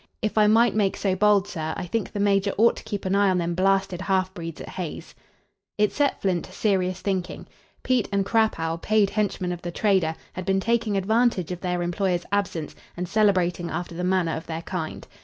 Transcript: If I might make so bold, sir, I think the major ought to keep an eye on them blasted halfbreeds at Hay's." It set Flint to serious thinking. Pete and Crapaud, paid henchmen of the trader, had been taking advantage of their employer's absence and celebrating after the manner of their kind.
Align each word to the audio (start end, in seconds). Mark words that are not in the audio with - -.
If 0.19 0.35
I 0.35 0.47
might 0.47 0.73
make 0.73 0.97
so 0.97 1.13
bold, 1.15 1.47
sir, 1.47 1.75
I 1.77 1.85
think 1.85 2.11
the 2.11 2.19
major 2.19 2.53
ought 2.57 2.75
to 2.77 2.83
keep 2.83 3.05
an 3.05 3.13
eye 3.13 3.29
on 3.29 3.37
them 3.37 3.53
blasted 3.53 4.01
halfbreeds 4.01 4.59
at 4.59 4.69
Hay's." 4.69 5.13
It 5.77 5.91
set 5.93 6.19
Flint 6.23 6.45
to 6.45 6.51
serious 6.51 7.01
thinking. 7.01 7.45
Pete 7.83 8.09
and 8.11 8.25
Crapaud, 8.25 8.79
paid 8.81 9.11
henchmen 9.11 9.51
of 9.51 9.61
the 9.61 9.69
trader, 9.69 10.15
had 10.33 10.43
been 10.45 10.59
taking 10.59 10.97
advantage 10.97 11.51
of 11.51 11.61
their 11.61 11.83
employer's 11.83 12.25
absence 12.31 12.73
and 12.97 13.07
celebrating 13.07 13.69
after 13.69 13.93
the 13.93 14.03
manner 14.03 14.35
of 14.35 14.47
their 14.47 14.63
kind. 14.63 15.07